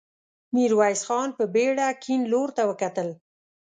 ميرويس 0.53 1.01
خان 1.07 1.29
په 1.37 1.43
بېړه 1.53 1.87
کيڼ 2.03 2.19
لور 2.31 2.49
ته 2.57 2.63
وکتل. 2.69 3.09